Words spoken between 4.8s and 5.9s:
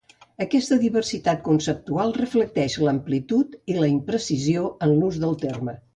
en l'ús del terme.